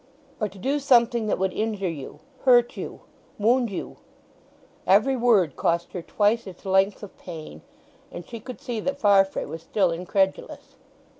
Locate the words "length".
6.65-7.03